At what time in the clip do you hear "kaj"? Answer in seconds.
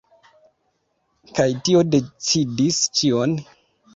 1.39-1.45